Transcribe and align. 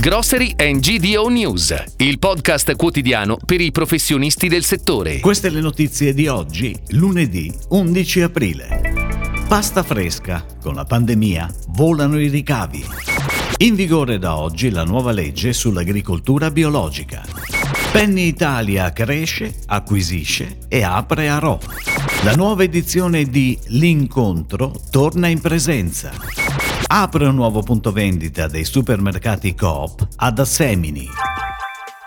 Grocery 0.00 0.54
and 0.58 0.78
GDO 0.78 1.26
News, 1.26 1.74
il 1.96 2.20
podcast 2.20 2.76
quotidiano 2.76 3.36
per 3.44 3.60
i 3.60 3.72
professionisti 3.72 4.46
del 4.46 4.62
settore. 4.62 5.18
Queste 5.18 5.50
le 5.50 5.60
notizie 5.60 6.14
di 6.14 6.28
oggi, 6.28 6.72
lunedì 6.90 7.52
11 7.70 8.20
aprile. 8.20 8.92
Pasta 9.48 9.82
fresca. 9.82 10.46
Con 10.62 10.74
la 10.74 10.84
pandemia 10.84 11.52
volano 11.70 12.16
i 12.20 12.28
ricavi. 12.28 12.86
In 13.56 13.74
vigore 13.74 14.20
da 14.20 14.36
oggi 14.36 14.70
la 14.70 14.84
nuova 14.84 15.10
legge 15.10 15.52
sull'agricoltura 15.52 16.52
biologica. 16.52 17.24
Penny 17.90 18.28
Italia 18.28 18.92
cresce, 18.92 19.52
acquisisce 19.66 20.58
e 20.68 20.84
apre 20.84 21.28
a 21.28 21.38
Ro. 21.38 21.58
La 22.22 22.36
nuova 22.36 22.62
edizione 22.62 23.24
di 23.24 23.58
L'Incontro 23.66 24.80
torna 24.92 25.26
in 25.26 25.40
presenza. 25.40 26.12
Apre 26.90 27.26
un 27.26 27.34
nuovo 27.34 27.62
punto 27.62 27.92
vendita 27.92 28.46
dei 28.46 28.64
supermercati 28.64 29.54
Coop 29.54 30.08
ad 30.16 30.38
Assemini. 30.38 31.27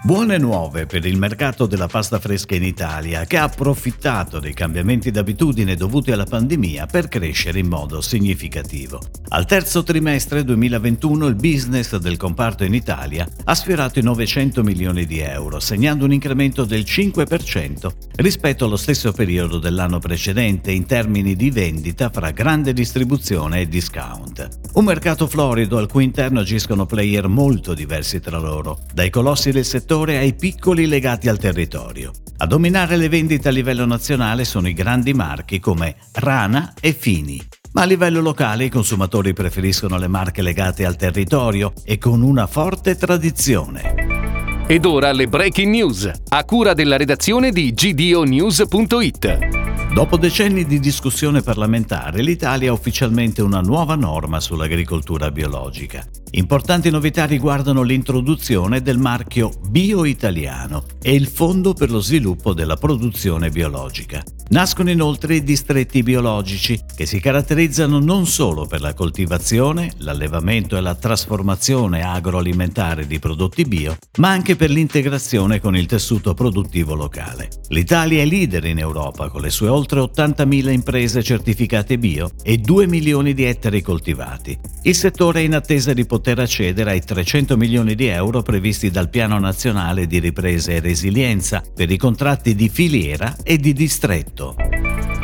Buone 0.00 0.38
nuove 0.38 0.86
per 0.86 1.04
il 1.04 1.18
mercato 1.18 1.66
della 1.66 1.88
pasta 1.88 2.20
fresca 2.20 2.54
in 2.54 2.62
Italia, 2.62 3.24
che 3.26 3.36
ha 3.36 3.42
approfittato 3.42 4.38
dei 4.38 4.54
cambiamenti 4.54 5.10
d'abitudine 5.10 5.74
dovuti 5.74 6.12
alla 6.12 6.24
pandemia 6.24 6.86
per 6.86 7.08
crescere 7.08 7.58
in 7.58 7.66
modo 7.66 8.00
significativo. 8.00 9.00
Al 9.30 9.44
terzo 9.44 9.82
trimestre 9.82 10.44
2021 10.44 11.26
il 11.26 11.34
business 11.34 11.96
del 11.96 12.16
comparto 12.16 12.64
in 12.64 12.74
Italia 12.74 13.28
ha 13.44 13.54
sfiorato 13.54 13.98
i 13.98 14.02
900 14.02 14.62
milioni 14.62 15.04
di 15.04 15.18
euro, 15.18 15.58
segnando 15.58 16.04
un 16.04 16.12
incremento 16.12 16.64
del 16.64 16.82
5% 16.82 17.90
rispetto 18.16 18.66
allo 18.66 18.76
stesso 18.76 19.12
periodo 19.12 19.58
dell'anno 19.58 19.98
precedente 19.98 20.70
in 20.70 20.86
termini 20.86 21.34
di 21.34 21.50
vendita 21.50 22.08
fra 22.08 22.30
grande 22.30 22.72
distribuzione 22.72 23.62
e 23.62 23.68
discount. 23.68 24.48
Un 24.74 24.84
mercato 24.84 25.26
florido 25.26 25.76
al 25.76 25.88
cui 25.88 26.04
interno 26.04 26.40
agiscono 26.40 26.86
player 26.86 27.26
molto 27.26 27.74
diversi 27.74 28.20
tra 28.20 28.38
loro, 28.38 28.78
dai 28.94 29.10
colossi 29.10 29.50
del 29.50 29.64
settore 29.64 29.86
settore 29.88 30.18
ai 30.18 30.34
piccoli 30.34 30.86
legati 30.86 31.30
al 31.30 31.38
territorio. 31.38 32.10
A 32.36 32.46
dominare 32.46 32.98
le 32.98 33.08
vendite 33.08 33.48
a 33.48 33.50
livello 33.50 33.86
nazionale 33.86 34.44
sono 34.44 34.68
i 34.68 34.74
grandi 34.74 35.14
marchi 35.14 35.60
come 35.60 35.96
Rana 36.12 36.74
e 36.78 36.92
Fini. 36.92 37.42
Ma 37.72 37.82
a 37.82 37.84
livello 37.86 38.20
locale 38.20 38.66
i 38.66 38.68
consumatori 38.68 39.32
preferiscono 39.32 39.96
le 39.96 40.06
marche 40.06 40.42
legate 40.42 40.84
al 40.84 40.96
territorio 40.96 41.72
e 41.86 41.96
con 41.96 42.20
una 42.20 42.46
forte 42.46 42.96
tradizione. 42.96 44.66
Ed 44.66 44.84
ora 44.84 45.10
le 45.12 45.26
breaking 45.26 45.72
news, 45.72 46.10
a 46.28 46.44
cura 46.44 46.74
della 46.74 46.98
redazione 46.98 47.50
di 47.50 47.72
gdonews.it. 47.72 49.57
Dopo 49.98 50.16
decenni 50.16 50.64
di 50.64 50.78
discussione 50.78 51.42
parlamentare, 51.42 52.22
l'Italia 52.22 52.70
ha 52.70 52.72
ufficialmente 52.72 53.42
una 53.42 53.60
nuova 53.60 53.96
norma 53.96 54.38
sull'agricoltura 54.38 55.32
biologica. 55.32 56.06
Importanti 56.30 56.88
novità 56.88 57.24
riguardano 57.24 57.82
l'introduzione 57.82 58.80
del 58.80 58.96
marchio 58.96 59.50
Bio 59.68 60.04
Italiano 60.04 60.84
e 61.02 61.16
il 61.16 61.26
Fondo 61.26 61.72
per 61.72 61.90
lo 61.90 61.98
sviluppo 61.98 62.52
della 62.52 62.76
produzione 62.76 63.50
biologica. 63.50 64.22
Nascono 64.50 64.88
inoltre 64.88 65.34
i 65.34 65.42
distretti 65.44 66.02
biologici, 66.02 66.80
che 66.96 67.04
si 67.04 67.20
caratterizzano 67.20 67.98
non 67.98 68.26
solo 68.26 68.64
per 68.64 68.80
la 68.80 68.94
coltivazione, 68.94 69.92
l'allevamento 69.98 70.74
e 70.78 70.80
la 70.80 70.94
trasformazione 70.94 72.00
agroalimentare 72.00 73.06
di 73.06 73.18
prodotti 73.18 73.64
bio, 73.64 73.98
ma 74.16 74.30
anche 74.30 74.56
per 74.56 74.70
l'integrazione 74.70 75.60
con 75.60 75.76
il 75.76 75.84
tessuto 75.84 76.32
produttivo 76.32 76.94
locale. 76.94 77.50
L'Italia 77.68 78.22
è 78.22 78.24
leader 78.24 78.64
in 78.64 78.78
Europa 78.78 79.28
con 79.28 79.42
le 79.42 79.50
sue 79.50 79.68
oltre 79.68 80.00
80.000 80.00 80.70
imprese 80.70 81.22
certificate 81.22 81.98
bio 81.98 82.30
e 82.42 82.56
2 82.56 82.86
milioni 82.86 83.34
di 83.34 83.44
ettari 83.44 83.82
coltivati. 83.82 84.58
Il 84.84 84.94
settore 84.94 85.40
è 85.40 85.44
in 85.44 85.56
attesa 85.56 85.92
di 85.92 86.06
poter 86.06 86.38
accedere 86.38 86.92
ai 86.92 87.04
300 87.04 87.58
milioni 87.58 87.94
di 87.94 88.06
euro 88.06 88.40
previsti 88.40 88.90
dal 88.90 89.10
Piano 89.10 89.38
Nazionale 89.38 90.06
di 90.06 90.18
Ripresa 90.20 90.72
e 90.72 90.80
Resilienza 90.80 91.62
per 91.74 91.90
i 91.90 91.98
contratti 91.98 92.54
di 92.54 92.70
filiera 92.70 93.36
e 93.42 93.58
di 93.58 93.74
distretto 93.74 94.37
Benevento. 94.38 94.54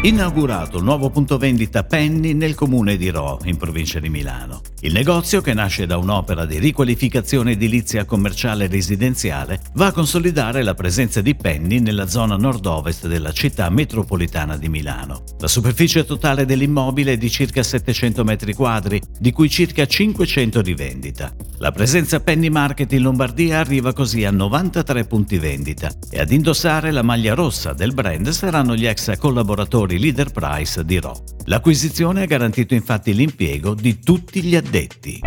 Inaugurato 0.02 0.78
il 0.78 0.84
nuovo 0.84 1.08
punto 1.08 1.38
vendita 1.38 1.84
Penny 1.84 2.32
nel 2.32 2.54
comune 2.54 2.96
di 2.96 3.08
Ro, 3.10 3.38
in 3.44 3.56
provincia 3.56 4.00
di 4.00 4.08
Milano. 4.08 4.60
Il 4.84 4.92
negozio, 4.92 5.40
che 5.40 5.54
nasce 5.54 5.86
da 5.86 5.96
un'opera 5.96 6.44
di 6.44 6.58
riqualificazione 6.58 7.52
edilizia 7.52 8.04
commerciale 8.04 8.64
e 8.64 8.68
residenziale, 8.68 9.58
va 9.76 9.86
a 9.86 9.92
consolidare 9.92 10.62
la 10.62 10.74
presenza 10.74 11.22
di 11.22 11.34
Penny 11.34 11.80
nella 11.80 12.06
zona 12.06 12.36
nord-ovest 12.36 13.06
della 13.06 13.32
città 13.32 13.70
metropolitana 13.70 14.58
di 14.58 14.68
Milano. 14.68 15.24
La 15.38 15.48
superficie 15.48 16.04
totale 16.04 16.44
dell'immobile 16.44 17.14
è 17.14 17.16
di 17.16 17.30
circa 17.30 17.62
700 17.62 18.24
metri 18.24 18.52
quadri, 18.52 19.00
di 19.18 19.32
cui 19.32 19.48
circa 19.48 19.86
500 19.86 20.60
di 20.60 20.74
vendita. 20.74 21.34
La 21.60 21.72
presenza 21.72 22.20
Penny 22.20 22.50
Market 22.50 22.92
in 22.92 23.04
Lombardia 23.04 23.60
arriva 23.60 23.94
così 23.94 24.26
a 24.26 24.30
93 24.30 25.06
punti 25.06 25.38
vendita 25.38 25.90
e 26.10 26.20
ad 26.20 26.30
indossare 26.30 26.90
la 26.90 27.02
maglia 27.02 27.32
rossa 27.32 27.72
del 27.72 27.94
brand 27.94 28.28
saranno 28.28 28.76
gli 28.76 28.84
ex 28.84 29.16
collaboratori 29.16 29.98
leader 29.98 30.30
price 30.30 30.84
di 30.84 30.98
Ro. 30.98 31.33
L'acquisizione 31.46 32.22
ha 32.22 32.26
garantito 32.26 32.74
infatti 32.74 33.14
l'impiego 33.14 33.74
di 33.74 33.98
tutti 34.00 34.42
gli 34.42 34.56
addetti. 34.56 35.20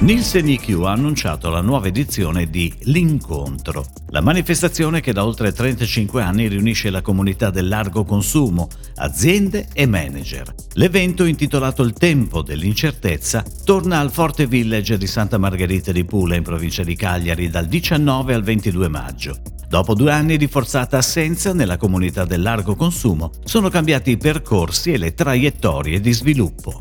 Nielsen 0.00 0.48
IQ 0.48 0.82
ha 0.84 0.92
annunciato 0.92 1.50
la 1.50 1.60
nuova 1.60 1.88
edizione 1.88 2.48
di 2.48 2.72
L'Incontro, 2.84 3.84
la 4.10 4.22
manifestazione 4.22 5.00
che 5.00 5.12
da 5.12 5.26
oltre 5.26 5.52
35 5.52 6.22
anni 6.22 6.48
riunisce 6.48 6.88
la 6.88 7.02
comunità 7.02 7.50
del 7.50 7.68
largo 7.68 8.04
consumo, 8.04 8.68
aziende 8.94 9.68
e 9.74 9.86
manager. 9.86 10.54
L'evento, 10.74 11.24
intitolato 11.24 11.82
Il 11.82 11.92
tempo 11.92 12.40
dell'incertezza, 12.42 13.44
torna 13.64 13.98
al 13.98 14.10
Forte 14.10 14.46
Village 14.46 14.96
di 14.96 15.06
Santa 15.06 15.36
Margherita 15.36 15.92
di 15.92 16.04
Pula 16.04 16.36
in 16.36 16.44
provincia 16.44 16.82
di 16.82 16.96
Cagliari 16.96 17.50
dal 17.50 17.66
19 17.66 18.32
al 18.32 18.42
22 18.42 18.88
maggio. 18.88 19.59
Dopo 19.70 19.94
due 19.94 20.10
anni 20.10 20.36
di 20.36 20.48
forzata 20.48 20.98
assenza 20.98 21.54
nella 21.54 21.76
comunità 21.76 22.24
del 22.24 22.42
largo 22.42 22.74
consumo, 22.74 23.30
sono 23.44 23.68
cambiati 23.68 24.10
i 24.10 24.16
percorsi 24.16 24.92
e 24.92 24.98
le 24.98 25.14
traiettorie 25.14 26.00
di 26.00 26.12
sviluppo. 26.12 26.76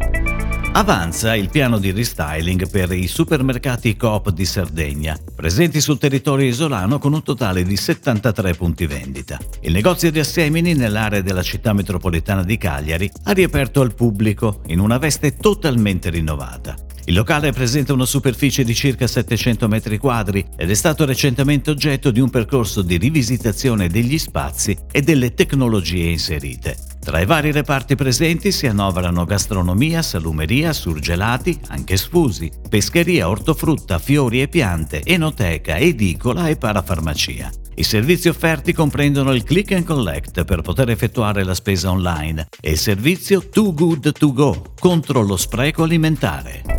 Avanza 0.72 1.36
il 1.36 1.50
piano 1.50 1.78
di 1.78 1.92
restyling 1.92 2.68
per 2.68 2.92
i 2.92 3.06
supermercati 3.06 3.96
Coop 3.96 4.32
di 4.32 4.44
Sardegna, 4.44 5.16
presenti 5.36 5.82
sul 5.82 6.00
territorio 6.00 6.48
isolano 6.48 6.98
con 6.98 7.14
un 7.14 7.22
totale 7.22 7.62
di 7.62 7.78
73 7.78 8.56
punti 8.56 8.88
vendita. 8.88 9.38
Il 9.62 9.72
negozio 9.72 10.10
di 10.10 10.18
Assemini, 10.18 10.74
nell'area 10.74 11.22
della 11.22 11.44
città 11.44 11.74
metropolitana 11.74 12.44
di 12.44 12.58
Cagliari, 12.58 13.08
ha 13.26 13.34
riaperto 13.34 13.82
al 13.82 13.94
pubblico 13.94 14.62
in 14.66 14.80
una 14.80 14.98
veste 14.98 15.38
totalmente 15.38 16.10
rinnovata. 16.10 16.89
Il 17.10 17.16
locale 17.16 17.52
presenta 17.52 17.92
una 17.92 18.06
superficie 18.06 18.64
di 18.64 18.76
circa 18.76 19.08
700 19.08 19.68
metri 19.68 19.98
quadri 19.98 20.46
ed 20.56 20.70
è 20.70 20.76
stato 20.76 21.06
recentemente 21.06 21.72
oggetto 21.72 22.12
di 22.12 22.20
un 22.20 22.30
percorso 22.30 22.84
di 22.84 22.98
rivisitazione 22.98 23.88
degli 23.88 24.20
spazi 24.20 24.78
e 24.92 25.02
delle 25.02 25.34
tecnologie 25.34 26.04
inserite. 26.04 26.78
Tra 27.00 27.20
i 27.20 27.26
vari 27.26 27.52
reparti 27.52 27.96
presenti 27.96 28.52
si 28.52 28.68
annoverano 28.68 29.26
gastronomia, 29.26 30.04
salumeria, 30.04 30.72
surgelati, 30.72 31.60
anche 31.70 31.98
sfusi, 31.98 32.52
pescheria, 32.70 33.28
ortofrutta, 33.28 33.98
fiori 33.98 34.44
e 34.44 34.48
piante, 34.48 35.02
enoteca, 35.04 35.78
edicola 35.78 36.48
e 36.48 36.58
parafarmacia. 36.58 37.50
I 37.74 37.84
servizi 37.84 38.30
offerti 38.30 38.72
comprendono 38.72 39.34
il 39.34 39.44
click 39.44 39.72
and 39.72 39.84
collect 39.84 40.44
per 40.44 40.62
poter 40.62 40.92
effettuare 40.92 41.44
la 41.44 41.56
spesa 41.56 41.90
online 41.90 42.50
e 42.62 42.70
il 42.70 42.78
servizio 42.78 43.50
Too 43.50 43.74
Good 43.74 44.12
To 44.12 44.32
Go 44.32 44.74
contro 44.80 45.24
lo 45.24 45.38
spreco 45.38 45.82
alimentare. 45.82 46.79